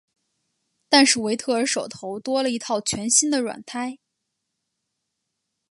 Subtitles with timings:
[0.89, 3.99] 但是维特尔手头多了一套全新的软胎。